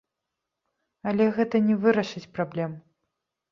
[1.11, 2.71] Але гэта не вырашыць праблем.